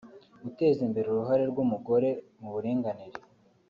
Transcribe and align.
’’Guteza 0.43 0.79
imbere 0.87 1.07
uruhare 1.09 1.43
rw’umugore 1.51 2.09
mu 2.39 2.49
buringanire’’ 2.53 3.19